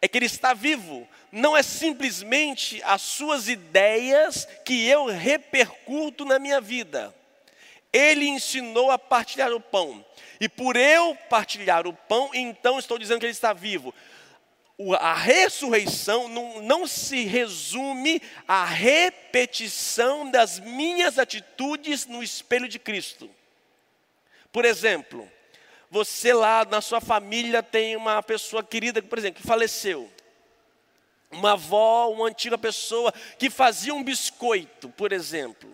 é 0.00 0.08
que 0.08 0.16
Ele 0.16 0.24
está 0.24 0.54
vivo. 0.54 1.06
Não 1.30 1.54
é 1.54 1.62
simplesmente 1.62 2.82
as 2.84 3.02
suas 3.02 3.48
ideias 3.48 4.46
que 4.64 4.86
eu 4.86 5.04
repercuto 5.08 6.24
na 6.24 6.38
minha 6.38 6.58
vida. 6.58 7.14
Ele 7.92 8.26
ensinou 8.26 8.90
a 8.90 8.98
partilhar 8.98 9.52
o 9.52 9.60
pão. 9.60 10.04
E 10.40 10.48
por 10.48 10.76
eu 10.76 11.16
partilhar 11.28 11.86
o 11.86 11.92
pão, 11.92 12.30
então 12.32 12.78
estou 12.78 12.98
dizendo 12.98 13.20
que 13.20 13.26
Ele 13.26 13.32
está 13.32 13.52
vivo. 13.52 13.94
A 14.98 15.14
ressurreição 15.14 16.28
não, 16.28 16.62
não 16.62 16.86
se 16.86 17.24
resume 17.24 18.20
à 18.48 18.64
repetição 18.64 20.28
das 20.30 20.58
minhas 20.58 21.18
atitudes 21.18 22.06
no 22.06 22.22
espelho 22.22 22.66
de 22.66 22.78
Cristo. 22.78 23.30
Por 24.50 24.64
exemplo, 24.64 25.30
você 25.90 26.32
lá 26.32 26.64
na 26.64 26.80
sua 26.80 27.00
família 27.00 27.62
tem 27.62 27.96
uma 27.96 28.22
pessoa 28.22 28.64
querida, 28.64 29.02
por 29.02 29.18
exemplo, 29.18 29.42
que 29.42 29.46
faleceu. 29.46 30.10
Uma 31.30 31.52
avó, 31.52 32.10
uma 32.10 32.28
antiga 32.28 32.58
pessoa 32.58 33.12
que 33.38 33.48
fazia 33.48 33.94
um 33.94 34.02
biscoito, 34.02 34.88
por 34.88 35.12
exemplo. 35.12 35.70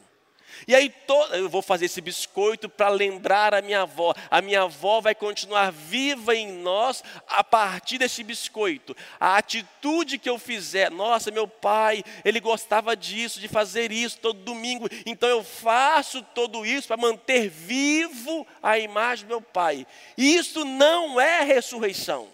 E 0.66 0.74
aí 0.74 0.90
to- 0.90 1.34
eu 1.34 1.48
vou 1.48 1.62
fazer 1.62 1.86
esse 1.86 2.00
biscoito 2.00 2.68
para 2.68 2.88
lembrar 2.88 3.54
a 3.54 3.62
minha 3.62 3.82
avó. 3.82 4.14
A 4.30 4.40
minha 4.40 4.62
avó 4.62 5.00
vai 5.00 5.14
continuar 5.14 5.70
viva 5.70 6.34
em 6.34 6.50
nós 6.50 7.02
a 7.26 7.42
partir 7.44 7.98
desse 7.98 8.22
biscoito. 8.22 8.96
A 9.20 9.36
atitude 9.36 10.18
que 10.18 10.28
eu 10.28 10.38
fizer, 10.38 10.90
nossa, 10.90 11.30
meu 11.30 11.46
pai, 11.46 12.02
ele 12.24 12.40
gostava 12.40 12.96
disso, 12.96 13.40
de 13.40 13.48
fazer 13.48 13.92
isso 13.92 14.18
todo 14.18 14.40
domingo. 14.42 14.88
Então 15.06 15.28
eu 15.28 15.42
faço 15.44 16.22
tudo 16.34 16.66
isso 16.66 16.88
para 16.88 16.96
manter 16.96 17.48
vivo 17.48 18.46
a 18.62 18.78
imagem 18.78 19.26
do 19.26 19.30
meu 19.30 19.42
pai. 19.42 19.86
Isso 20.16 20.64
não 20.64 21.20
é 21.20 21.42
ressurreição. 21.42 22.28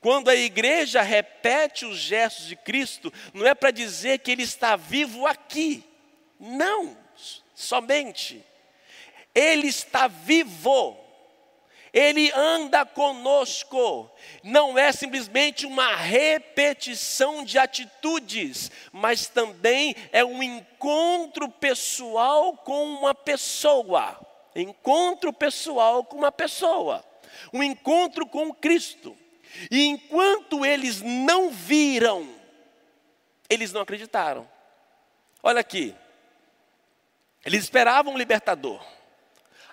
Quando 0.00 0.28
a 0.28 0.34
igreja 0.34 1.02
repete 1.02 1.84
os 1.84 1.98
gestos 1.98 2.46
de 2.46 2.56
Cristo, 2.56 3.12
não 3.32 3.46
é 3.46 3.54
para 3.54 3.70
dizer 3.70 4.18
que 4.20 4.30
ele 4.30 4.42
está 4.42 4.76
vivo 4.76 5.26
aqui. 5.26 5.84
Não, 6.38 6.96
somente. 7.56 8.44
Ele 9.34 9.66
está 9.66 10.06
vivo. 10.06 10.96
Ele 11.92 12.30
anda 12.32 12.84
conosco. 12.84 14.10
Não 14.42 14.78
é 14.78 14.92
simplesmente 14.92 15.64
uma 15.64 15.96
repetição 15.96 17.42
de 17.42 17.58
atitudes, 17.58 18.70
mas 18.92 19.26
também 19.26 19.96
é 20.12 20.22
um 20.22 20.42
encontro 20.42 21.48
pessoal 21.48 22.54
com 22.58 22.84
uma 22.84 23.14
pessoa. 23.14 24.20
Encontro 24.54 25.32
pessoal 25.32 26.04
com 26.04 26.18
uma 26.18 26.30
pessoa. 26.30 27.02
Um 27.52 27.62
encontro 27.62 28.26
com 28.26 28.52
Cristo. 28.52 29.16
E 29.70 29.86
enquanto 29.86 30.66
eles 30.66 31.00
não 31.00 31.50
viram, 31.50 32.28
eles 33.48 33.72
não 33.72 33.80
acreditaram. 33.80 34.46
Olha 35.42 35.60
aqui. 35.60 35.94
Eles 37.46 37.62
esperavam 37.62 38.12
um 38.12 38.18
libertador. 38.18 38.84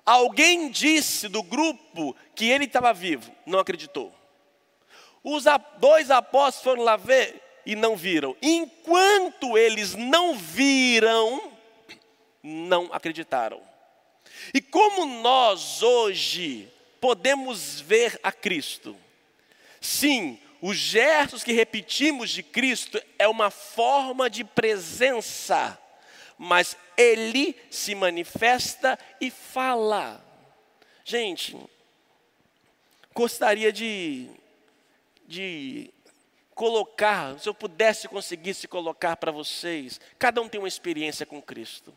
Alguém 0.06 0.70
disse 0.70 1.28
do 1.28 1.42
grupo 1.42 2.16
que 2.36 2.46
ele 2.46 2.66
estava 2.66 2.94
vivo, 2.94 3.32
não 3.48 3.58
acreditou. 3.58 4.14
Os 5.24 5.46
dois 5.80 6.12
apóstolos 6.12 6.64
foram 6.64 6.84
lá 6.84 6.96
ver 6.96 7.42
e 7.66 7.76
não 7.76 7.96
viram. 7.96 8.36
Enquanto 8.42 9.58
eles 9.58 9.96
não 9.96 10.36
viram, 10.36 11.52
não 12.44 12.90
acreditaram. 12.94 13.60
E 14.54 14.62
como 14.62 15.06
nós 15.22 15.82
hoje 15.82 16.70
podemos 17.02 17.82
ver 17.82 18.20
a 18.22 18.32
Cristo? 18.32 18.96
Sim, 19.82 20.38
os 20.62 20.78
gestos 20.78 21.44
que 21.44 21.54
repetimos 21.54 22.30
de 22.30 22.44
Cristo 22.44 23.02
é 23.18 23.28
uma 23.28 23.50
forma 23.50 24.30
de 24.30 24.44
presença, 24.44 25.80
mas 26.38 26.78
Ele 26.98 27.56
se 27.70 27.96
manifesta 27.96 28.98
e 29.20 29.30
fala. 29.30 30.24
Gente, 31.06 31.58
gostaria 33.14 33.72
de, 33.72 34.30
de 35.28 35.94
colocar, 36.56 37.38
se 37.40 37.48
eu 37.48 37.54
pudesse 37.54 38.08
conseguir 38.08 38.54
se 38.54 38.68
colocar 38.68 39.18
para 39.18 39.32
vocês, 39.32 40.00
cada 40.18 40.42
um 40.42 40.48
tem 40.48 40.60
uma 40.60 40.68
experiência 40.68 41.26
com 41.26 41.42
Cristo. 41.42 41.96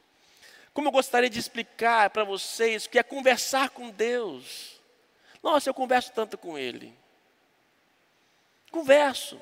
Como 0.73 0.89
eu 0.89 0.93
gostaria 0.93 1.31
de 1.31 1.39
explicar 1.39 2.11
para 2.11 2.25
vocês 2.25 2.85
o 2.85 2.91
que 2.91 2.99
é 2.99 3.03
conversar 3.03 3.71
com 3.71 3.91
Deus. 3.91 4.81
Nossa, 5.43 5.71
eu 5.71 5.75
converso 5.75 6.13
tanto 6.13 6.37
com 6.37 6.59
Ele. 6.59 6.93
Converso. 8.71 9.41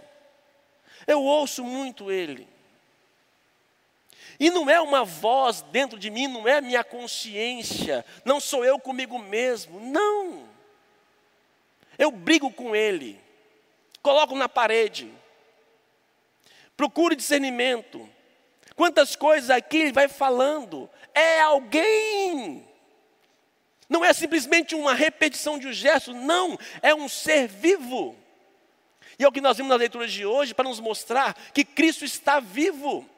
Eu 1.07 1.23
ouço 1.23 1.65
muito 1.65 2.13
Ele. 2.13 2.54
E 4.38 4.50
não 4.50 4.69
é 4.69 4.81
uma 4.81 5.05
voz 5.05 5.62
dentro 5.62 5.99
de 5.99 6.11
mim, 6.11 6.26
não 6.26 6.47
é 6.47 6.61
minha 6.61 6.83
consciência, 6.83 8.05
não 8.25 8.41
sou 8.41 8.64
eu 8.64 8.79
comigo 8.79 9.19
mesmo, 9.19 9.81
não. 9.81 10.49
Eu 11.99 12.11
brigo 12.11 12.50
com 12.50 12.75
Ele, 12.75 13.21
coloco 14.03 14.35
na 14.35 14.49
parede, 14.49 15.12
procuro 16.76 17.14
discernimento. 17.14 18.09
Quantas 18.75 19.14
coisas 19.14 19.51
aqui 19.51 19.79
Ele 19.79 19.92
vai 19.92 20.09
falando, 20.09 20.90
é 21.14 21.40
alguém. 21.40 22.66
Não 23.88 24.05
é 24.05 24.12
simplesmente 24.12 24.75
uma 24.75 24.94
repetição 24.94 25.59
de 25.59 25.68
um 25.68 25.73
gesto, 25.73 26.12
não, 26.12 26.59
é 26.83 26.92
um 26.94 27.09
ser 27.09 27.47
vivo. 27.47 28.16
E 29.18 29.23
é 29.23 29.29
o 29.29 29.33
que 29.33 29.40
nós 29.40 29.57
vimos 29.57 29.70
na 29.70 29.77
leitura 29.77 30.09
de 30.09 30.27
hoje 30.27 30.55
para 30.55 30.68
nos 30.68 30.81
mostrar 30.81 31.35
que 31.53 31.64
Cristo 31.64 32.05
está 32.05 32.40
vivo. 32.40 33.09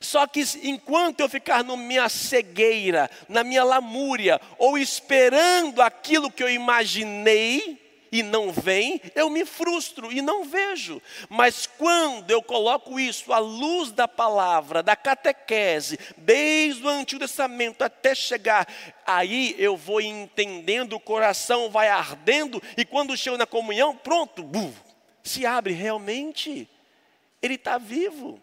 Só 0.00 0.26
que 0.26 0.44
enquanto 0.62 1.20
eu 1.20 1.28
ficar 1.28 1.64
na 1.64 1.76
minha 1.76 2.08
cegueira, 2.08 3.10
na 3.28 3.42
minha 3.42 3.64
lamúria, 3.64 4.40
ou 4.58 4.76
esperando 4.76 5.80
aquilo 5.80 6.30
que 6.30 6.42
eu 6.42 6.50
imaginei 6.50 7.86
e 8.10 8.22
não 8.22 8.52
vem, 8.52 9.00
eu 9.14 9.28
me 9.28 9.44
frustro 9.44 10.12
e 10.12 10.22
não 10.22 10.44
vejo. 10.44 11.02
Mas 11.28 11.66
quando 11.66 12.30
eu 12.30 12.42
coloco 12.42 12.98
isso 12.98 13.32
à 13.32 13.38
luz 13.38 13.90
da 13.92 14.06
palavra, 14.06 14.82
da 14.82 14.96
catequese, 14.96 15.98
desde 16.16 16.84
o 16.84 16.88
Antigo 16.88 17.20
Testamento 17.20 17.82
até 17.82 18.14
chegar, 18.14 18.66
aí 19.06 19.54
eu 19.58 19.76
vou 19.76 20.00
entendendo, 20.00 20.94
o 20.94 21.00
coração 21.00 21.70
vai 21.70 21.88
ardendo, 21.88 22.62
e 22.76 22.84
quando 22.84 23.16
chego 23.16 23.36
na 23.36 23.46
comunhão, 23.46 23.94
pronto, 23.94 24.42
bum, 24.42 24.72
se 25.22 25.44
abre 25.44 25.74
realmente. 25.74 26.68
Ele 27.42 27.54
está 27.54 27.78
vivo. 27.78 28.40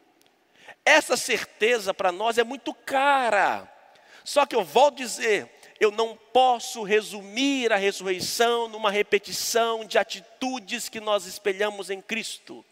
Essa 0.86 1.16
certeza 1.16 1.94
para 1.94 2.12
nós 2.12 2.38
é 2.38 2.44
muito 2.44 2.74
cara. 2.74 3.70
Só 4.24 4.46
que 4.46 4.56
eu 4.56 4.64
volto 4.64 4.96
a 4.96 5.06
dizer, 5.06 5.50
eu 5.80 5.92
não 5.92 6.18
posso 6.32 6.84
resumir 6.84 7.72
a 7.74 7.78
ressurreição 7.78 8.68
numa 8.68 8.92
repetição 8.92 9.86
de 9.86 9.98
atitudes 9.98 10.88
que 10.90 11.00
nós 11.00 11.26
espelhamos 11.26 11.90
em 11.90 12.02
Cristo. 12.02 12.66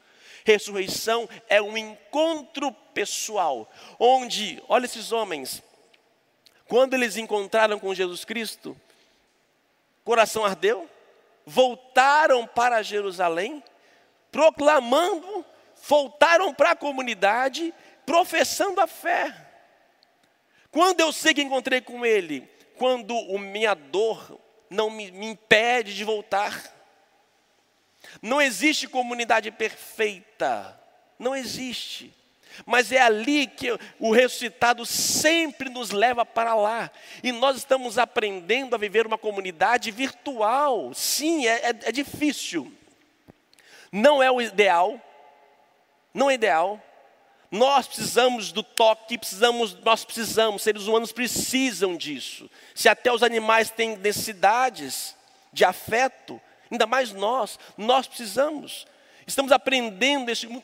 Ressurreição 0.45 1.30
é 1.47 1.62
um 1.62 1.78
encontro 1.78 2.71
pessoal, 2.93 3.69
onde, 4.00 4.62
olha 4.67 4.86
esses 4.86 5.12
homens, 5.12 5.62
quando 6.67 6.93
eles 6.93 7.17
encontraram 7.17 7.78
com 7.78 7.93
Jesus 7.93 8.26
Cristo, 8.26 8.80
coração 10.04 10.45
ardeu, 10.45 10.89
voltaram 11.45 12.47
para 12.47 12.82
Jerusalém, 12.82 13.62
proclamando, 14.32 15.45
voltaram 15.88 16.54
para 16.54 16.71
a 16.71 16.76
comunidade, 16.76 17.74
professando 18.06 18.82
a 18.82 18.88
fé. 18.88 19.34
Quando 20.70 21.02
eu 21.02 21.12
sei 21.12 21.34
que 21.34 21.42
encontrei 21.42 21.82
com 21.82 22.06
Ele, 22.06 22.50
quando 22.78 23.14
a 23.14 23.40
minha 23.40 23.74
dor 23.74 24.40
não 24.70 24.90
me, 24.90 25.12
me 25.12 25.28
impede 25.28 25.94
de 25.94 26.04
voltar. 26.04 26.64
Não 28.22 28.42
existe 28.42 28.88
comunidade 28.88 29.52
perfeita, 29.52 30.80
não 31.20 31.36
existe. 31.36 32.14
Mas 32.66 32.92
é 32.92 33.02
ali 33.02 33.48
que 33.48 33.78
o 34.00 34.12
ressuscitado 34.12 34.86
sempre 34.86 35.70
nos 35.70 35.92
leva 35.92 36.26
para 36.26 36.54
lá. 36.54 36.92
E 37.24 37.32
nós 37.32 37.58
estamos 37.58 37.98
aprendendo 37.98 38.76
a 38.76 38.78
viver 38.78 39.06
uma 39.08 39.18
comunidade 39.18 39.90
virtual. 39.92 40.94
Sim, 40.94 41.48
é, 41.48 41.70
é, 41.70 41.70
é 41.70 41.92
difícil. 41.92 42.72
Não 43.92 44.22
é 44.22 44.30
o 44.32 44.42
ideal. 44.42 45.00
Não 46.14 46.30
é 46.30 46.34
ideal. 46.34 46.82
Nós 47.52 47.86
precisamos 47.86 48.54
do 48.54 48.64
toque, 48.64 49.18
precisamos, 49.18 49.76
nós 49.84 50.06
precisamos, 50.06 50.62
seres 50.62 50.84
humanos 50.84 51.12
precisam 51.12 51.98
disso. 51.98 52.50
Se 52.74 52.88
até 52.88 53.12
os 53.12 53.22
animais 53.22 53.70
têm 53.70 53.98
necessidades 53.98 55.16
de 55.52 55.66
afeto, 55.66 56.40
ainda 56.72 56.88
mais 56.88 57.12
nós, 57.12 57.60
nós 57.78 58.08
precisamos. 58.08 58.88
Estamos 59.28 59.52
aprendendo 59.52 60.28
neste, 60.28 60.64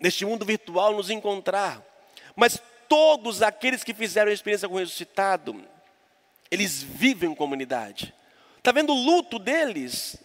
neste 0.00 0.24
mundo 0.24 0.44
virtual 0.44 0.92
nos 0.92 1.08
encontrar. 1.08 1.80
Mas 2.34 2.60
todos 2.88 3.40
aqueles 3.40 3.84
que 3.84 3.94
fizeram 3.94 4.32
a 4.32 4.34
experiência 4.34 4.68
com 4.68 4.74
o 4.74 4.78
ressuscitado, 4.78 5.64
eles 6.50 6.82
vivem 6.82 7.30
em 7.30 7.34
comunidade. 7.34 8.12
Está 8.58 8.72
vendo 8.72 8.92
o 8.92 9.04
luto 9.04 9.38
deles? 9.38 10.16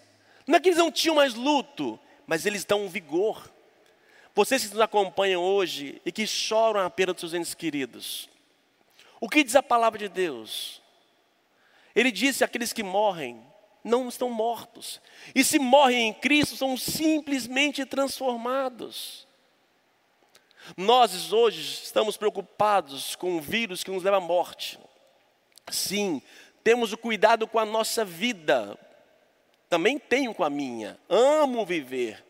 Não 0.48 0.56
é 0.56 0.60
que 0.60 0.70
eles 0.70 0.80
não 0.80 0.92
tinham 0.92 1.16
mais 1.16 1.36
luto, 1.36 2.00
mas 2.26 2.48
eles 2.48 2.66
dão 2.66 2.86
um 2.86 2.90
vigor. 2.90 3.54
Vocês 4.36 4.64
que 4.64 4.74
nos 4.74 4.82
acompanham 4.82 5.42
hoje 5.42 6.02
e 6.06 6.12
que 6.12 6.28
choram 6.28 6.82
a 6.82 6.90
perda 6.90 7.14
dos 7.14 7.22
seus 7.22 7.34
entes 7.34 7.54
queridos. 7.54 8.30
O 9.20 9.30
que 9.30 9.44
diz 9.46 9.56
a 9.56 9.64
palavra 9.64 9.98
de 9.98 10.10
Deus? 10.10 10.82
Ele 11.96 12.12
disse: 12.12 12.44
aqueles 12.44 12.74
que 12.74 12.84
morrem 12.84 13.42
não 13.82 14.10
estão 14.10 14.30
mortos. 14.30 15.00
E 15.34 15.42
se 15.42 15.58
morrem 15.58 16.10
em 16.10 16.14
Cristo, 16.14 16.58
são 16.58 16.76
simplesmente 16.76 17.86
transformados. 17.86 19.26
Nós 20.76 21.32
hoje 21.32 21.62
estamos 21.84 22.18
preocupados 22.18 23.16
com 23.16 23.38
um 23.38 23.40
vírus 23.40 23.86
que 23.86 23.92
nos 23.92 24.04
leva 24.04 24.18
à 24.18 24.22
morte. 24.22 24.78
Sim, 25.72 26.22
temos 26.62 26.92
o 26.92 26.98
cuidado 26.98 27.48
com 27.48 27.58
a 27.58 27.66
nossa 27.66 28.04
vida. 28.04 28.78
Também 29.70 29.98
tenho 29.98 30.34
com 30.34 30.44
a 30.44 30.50
minha. 30.50 31.00
Amo 31.08 31.66
viver. 31.66 32.26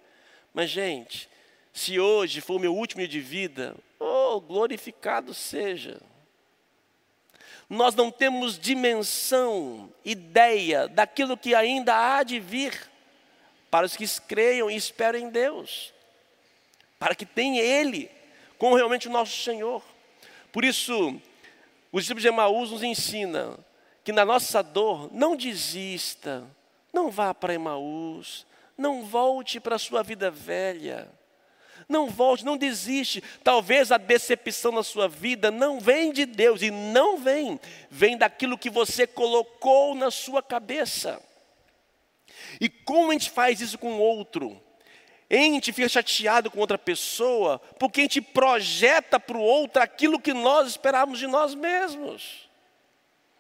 Mas, 0.54 0.70
gente, 0.70 1.30
se 1.76 2.00
hoje 2.00 2.40
for 2.40 2.56
o 2.56 2.60
meu 2.60 2.74
último 2.74 3.02
dia 3.02 3.10
de 3.10 3.20
vida, 3.20 3.76
oh, 4.00 4.40
glorificado 4.40 5.34
seja. 5.34 6.02
Nós 7.70 7.94
não 7.94 8.10
temos 8.10 8.58
dimensão, 8.58 9.92
ideia 10.06 10.88
daquilo 10.88 11.36
que 11.36 11.54
ainda 11.54 11.94
há 11.94 12.24
de 12.24 12.40
vir 12.40 12.90
para 13.70 13.86
os 13.86 13.98
que 13.98 14.08
creiam 14.22 14.72
e 14.72 14.76
esperam 14.78 15.20
em 15.20 15.30
Deus, 15.30 15.94
para 16.98 17.14
que 17.14 17.26
tenha 17.26 17.62
Ele 17.62 18.10
como 18.58 18.78
realmente 18.78 19.10
o 19.10 19.12
nosso 19.12 19.36
Senhor. 19.44 19.84
Por 20.54 20.64
isso, 20.64 21.20
os 21.92 22.04
discípulos 22.04 22.22
de 22.22 22.30
Emaús 22.30 22.72
nos 22.72 22.84
ensina 22.84 23.60
que 24.02 24.14
na 24.14 24.24
nossa 24.24 24.64
dor 24.64 25.14
não 25.14 25.36
desista, 25.36 26.48
não 26.94 27.12
vá 27.12 27.34
para 27.34 27.54
Emaús, 27.54 28.46
não 28.78 29.04
volte 29.04 29.60
para 29.60 29.76
a 29.76 29.80
sua 29.80 30.02
vida 30.04 30.32
velha. 30.32 31.12
Não 31.88 32.08
volte, 32.08 32.46
não 32.46 32.58
desiste. 32.58 33.24
Talvez 33.44 33.92
a 33.92 33.98
decepção 33.98 34.72
na 34.72 34.84
sua 34.84 35.08
vida 35.08 35.52
não 35.52 35.80
vem 35.80 36.12
de 36.12 36.26
Deus 36.26 36.62
e 36.62 36.72
não 36.72 37.18
vem, 37.18 37.60
vem 37.90 38.18
daquilo 38.18 38.58
que 38.58 38.70
você 38.70 39.06
colocou 39.06 39.94
na 39.94 40.10
sua 40.10 40.42
cabeça. 40.42 41.22
E 42.60 42.70
como 42.70 43.12
a 43.12 43.14
gente 43.14 43.30
faz 43.30 43.62
isso 43.62 43.78
com 43.78 43.94
o 43.94 44.00
outro? 44.00 44.62
A 45.30 45.36
gente 45.36 45.74
fica 45.74 45.90
chateado 45.90 46.52
com 46.52 46.60
outra 46.60 46.78
pessoa 46.78 47.60
porque 47.80 48.02
a 48.02 48.04
gente 48.04 48.22
projeta 48.22 49.20
para 49.20 49.38
o 49.38 49.42
outro 49.42 49.82
aquilo 49.82 50.20
que 50.20 50.34
nós 50.34 50.70
esperávamos 50.70 51.20
de 51.20 51.28
nós 51.28 51.56
mesmos. 51.56 52.50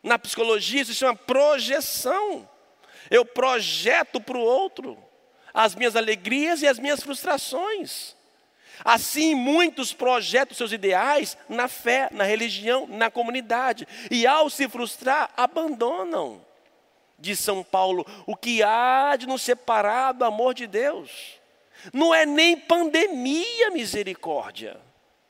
Na 0.01 0.19
psicologia 0.19 0.81
isso 0.81 0.93
se 0.93 0.99
chama 0.99 1.15
projeção. 1.15 2.47
Eu 3.09 3.23
projeto 3.25 4.19
para 4.19 4.37
o 4.37 4.41
outro 4.41 4.97
as 5.53 5.73
minhas 5.73 5.95
alegrias 5.95 6.61
e 6.61 6.67
as 6.67 6.79
minhas 6.79 7.01
frustrações. 7.01 8.14
Assim, 8.83 9.35
muitos 9.35 9.93
projetam 9.93 10.55
seus 10.55 10.71
ideais 10.71 11.37
na 11.47 11.67
fé, 11.67 12.09
na 12.11 12.23
religião, 12.23 12.87
na 12.87 13.09
comunidade, 13.09 13.87
e 14.11 14.27
ao 14.27 14.49
se 14.49 14.67
frustrar, 14.67 15.31
abandonam. 15.37 16.45
Diz 17.17 17.39
São 17.39 17.63
Paulo: 17.63 18.05
o 18.25 18.35
que 18.35 18.61
há 18.61 19.15
de 19.15 19.25
nos 19.25 19.41
separar 19.41 20.11
do 20.11 20.25
amor 20.25 20.53
de 20.53 20.67
Deus? 20.67 21.39
Não 21.93 22.13
é 22.13 22.25
nem 22.25 22.57
pandemia, 22.57 23.69
misericórdia. 23.71 24.79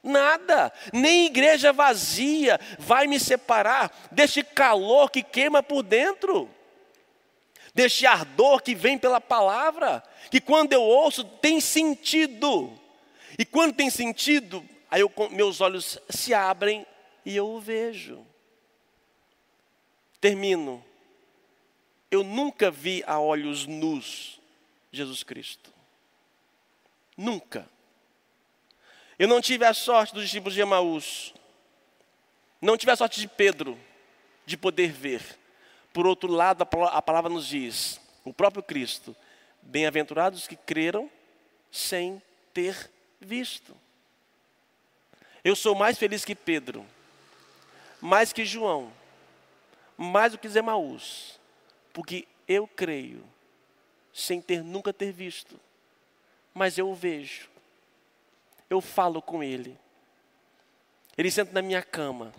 Nada, 0.01 0.71
nem 0.93 1.25
igreja 1.25 1.73
vazia 1.73 2.60
vai 2.77 3.08
me 3.08 3.19
separar 3.19 3.91
deste 4.12 4.43
calor 4.43 5.10
que 5.10 5.23
queima 5.23 5.63
por 5.63 5.81
dentro, 5.81 6.47
deste 7.73 8.05
ardor 8.05 8.62
que 8.62 8.75
vem 8.75 8.99
pela 8.99 9.19
palavra, 9.19 10.03
que 10.29 10.39
quando 10.39 10.73
eu 10.73 10.81
ouço 10.84 11.23
tem 11.23 11.60
sentido. 11.60 12.71
E 13.38 13.45
quando 13.45 13.76
tem 13.76 13.89
sentido, 13.89 14.67
aí 14.89 15.02
eu, 15.02 15.12
meus 15.32 15.62
olhos 15.62 16.00
se 16.10 16.34
abrem 16.34 16.86
e 17.26 17.36
eu 17.36 17.48
o 17.48 17.60
vejo. 17.60 18.26
Termino. 20.21 20.84
Eu 22.10 22.24
nunca 22.24 22.71
vi 22.71 23.04
a 23.06 23.19
olhos 23.19 23.65
nus 23.65 24.39
Jesus 24.91 25.24
Cristo. 25.24 25.74
Nunca. 27.17 27.69
Eu 29.17 29.28
não 29.28 29.41
tive 29.41 29.65
a 29.65 29.74
sorte 29.74 30.13
dos 30.13 30.24
discípulos 30.24 30.54
de 30.54 30.62
Emaús. 30.62 31.34
Não 32.62 32.78
tive 32.78 32.91
a 32.91 32.95
sorte 32.95 33.19
de 33.19 33.28
Pedro 33.28 33.78
de 34.45 34.56
poder 34.58 34.91
ver. 34.91 35.21
Por 35.93 36.06
outro 36.06 36.32
lado, 36.32 36.63
a 36.63 37.02
palavra 37.02 37.30
nos 37.30 37.48
diz, 37.48 38.00
o 38.24 38.34
próprio 38.34 38.63
Cristo, 38.63 39.15
bem-aventurados 39.62 40.48
que 40.48 40.56
creram 40.56 41.10
sem 41.71 42.21
ter 42.54 42.91
visto. 43.25 43.75
Eu 45.43 45.55
sou 45.55 45.75
mais 45.75 45.97
feliz 45.97 46.23
que 46.23 46.33
Pedro, 46.33 46.85
mais 47.99 48.31
que 48.31 48.45
João, 48.45 48.91
mais 49.97 50.31
do 50.31 50.38
que 50.38 50.47
Zemaús, 50.47 51.39
porque 51.93 52.27
eu 52.47 52.67
creio, 52.67 53.23
sem 54.13 54.41
ter 54.41 54.63
nunca 54.63 54.93
ter 54.93 55.11
visto, 55.11 55.59
mas 56.53 56.77
eu 56.77 56.89
o 56.89 56.95
vejo, 56.95 57.49
eu 58.69 58.81
falo 58.81 59.21
com 59.21 59.43
ele, 59.43 59.77
ele 61.17 61.29
senta 61.31 61.51
na 61.51 61.61
minha 61.61 61.81
cama, 61.81 62.33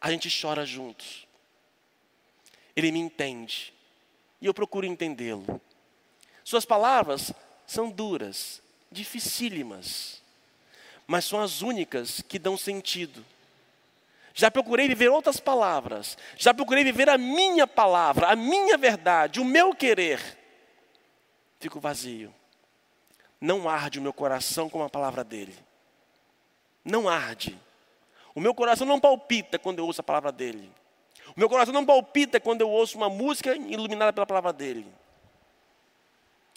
a 0.00 0.10
gente 0.10 0.28
chora 0.40 0.64
juntos, 0.66 1.26
ele 2.74 2.92
me 2.92 2.98
entende, 2.98 3.72
e 4.40 4.46
eu 4.46 4.54
procuro 4.54 4.86
entendê-lo. 4.86 5.60
Suas 6.44 6.64
palavras 6.64 7.32
são 7.66 7.90
duras, 7.90 8.62
dificílimas, 8.96 10.22
mas 11.06 11.24
são 11.24 11.40
as 11.40 11.62
únicas 11.62 12.20
que 12.22 12.38
dão 12.38 12.56
sentido. 12.56 13.24
Já 14.34 14.50
procurei 14.50 14.88
viver 14.88 15.08
outras 15.08 15.38
palavras, 15.38 16.18
já 16.36 16.52
procurei 16.52 16.82
viver 16.82 17.08
a 17.08 17.16
minha 17.16 17.66
palavra, 17.66 18.28
a 18.28 18.36
minha 18.36 18.76
verdade, 18.76 19.40
o 19.40 19.44
meu 19.44 19.74
querer. 19.74 20.20
Fico 21.60 21.80
vazio. 21.80 22.34
Não 23.40 23.68
arde 23.68 23.98
o 23.98 24.02
meu 24.02 24.12
coração 24.12 24.68
com 24.68 24.82
a 24.82 24.88
palavra 24.88 25.22
dele. 25.22 25.56
Não 26.84 27.08
arde. 27.08 27.58
O 28.34 28.40
meu 28.40 28.54
coração 28.54 28.86
não 28.86 29.00
palpita 29.00 29.58
quando 29.58 29.78
eu 29.78 29.86
ouço 29.86 30.00
a 30.00 30.04
palavra 30.04 30.32
dele. 30.32 30.70
O 31.34 31.40
meu 31.40 31.48
coração 31.48 31.72
não 31.72 31.84
palpita 31.84 32.38
quando 32.38 32.60
eu 32.60 32.70
ouço 32.70 32.96
uma 32.96 33.08
música 33.08 33.54
iluminada 33.54 34.12
pela 34.12 34.26
palavra 34.26 34.52
dele. 34.52 34.86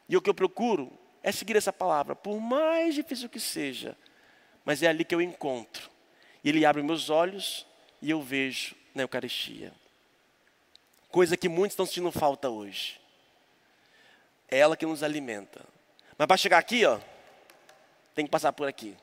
E 0.07 0.17
o 0.17 0.21
que 0.21 0.29
eu 0.29 0.33
procuro 0.33 0.91
é 1.21 1.31
seguir 1.31 1.55
essa 1.55 1.73
palavra, 1.73 2.15
por 2.15 2.39
mais 2.39 2.95
difícil 2.95 3.29
que 3.29 3.39
seja, 3.39 3.95
mas 4.63 4.81
é 4.83 4.87
ali 4.87 5.03
que 5.03 5.13
eu 5.13 5.21
encontro. 5.21 5.89
E 6.43 6.49
Ele 6.49 6.65
abre 6.65 6.81
meus 6.81 7.09
olhos 7.09 7.65
e 8.01 8.09
eu 8.09 8.21
vejo 8.21 8.75
na 8.93 9.03
Eucaristia. 9.03 9.73
Coisa 11.09 11.35
que 11.35 11.49
muitos 11.49 11.73
estão 11.73 11.85
sentindo 11.85 12.11
falta 12.11 12.49
hoje. 12.49 12.99
É 14.47 14.59
ela 14.59 14.77
que 14.77 14.85
nos 14.85 15.03
alimenta. 15.03 15.61
Mas 16.17 16.27
para 16.27 16.37
chegar 16.37 16.57
aqui, 16.57 16.85
ó, 16.85 16.99
tem 18.13 18.25
que 18.25 18.31
passar 18.31 18.53
por 18.53 18.67
aqui. 18.67 18.95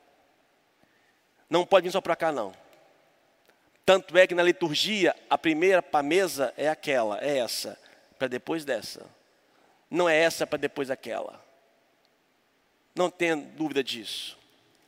Não 1.48 1.64
pode 1.64 1.84
vir 1.84 1.92
só 1.92 2.00
para 2.00 2.16
cá, 2.16 2.32
não. 2.32 2.54
Tanto 3.84 4.18
é 4.18 4.26
que 4.26 4.34
na 4.34 4.42
liturgia, 4.42 5.14
a 5.30 5.38
primeira 5.38 5.80
para 5.80 6.02
mesa 6.02 6.52
é 6.56 6.68
aquela, 6.68 7.18
é 7.20 7.38
essa, 7.38 7.78
para 8.18 8.26
depois 8.26 8.64
dessa. 8.64 9.06
Não 9.88 10.08
é 10.08 10.16
essa 10.16 10.46
para 10.46 10.58
depois 10.58 10.90
aquela. 10.90 11.45
Não 12.96 13.10
tenha 13.10 13.36
dúvida 13.36 13.84
disso. 13.84 14.38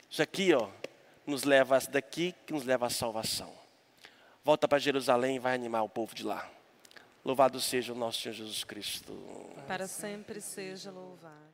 Isso 0.09 0.21
aqui, 0.21 0.51
ó, 0.53 0.67
nos 1.27 1.43
leva 1.43 1.79
daqui 1.91 2.33
que 2.45 2.51
nos 2.51 2.65
leva 2.65 2.87
à 2.87 2.89
salvação. 2.89 3.53
Volta 4.43 4.67
para 4.67 4.79
Jerusalém 4.79 5.35
e 5.35 5.39
vai 5.39 5.53
animar 5.53 5.83
o 5.83 5.89
povo 5.89 6.15
de 6.15 6.23
lá. 6.23 6.49
Louvado 7.23 7.61
seja 7.61 7.93
o 7.93 7.95
nosso 7.95 8.21
Senhor 8.21 8.33
Jesus 8.33 8.63
Cristo. 8.63 9.13
Para 9.67 9.85
sempre 9.87 10.41
seja 10.41 10.89
louvado. 10.89 11.48